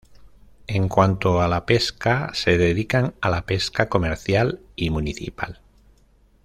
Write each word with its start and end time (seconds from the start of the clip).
En 0.65 0.89
cuanto 0.89 1.43
a 1.43 1.47
la 1.47 1.67
pesca 1.67 2.31
se 2.33 2.57
dedican 2.57 3.13
a 3.21 3.29
la 3.29 3.45
pesca 3.45 3.87
comercial 3.87 4.59
y 4.75 4.89
municipal. 4.89 5.61